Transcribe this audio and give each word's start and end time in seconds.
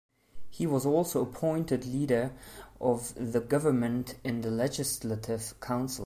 He 0.49 0.65
was 0.65 0.83
also 0.83 1.21
appointed 1.21 1.85
Leader 1.85 2.31
of 2.79 3.13
the 3.13 3.39
Government 3.39 4.15
in 4.23 4.41
the 4.41 4.49
Legislative 4.49 5.53
Council. 5.59 5.99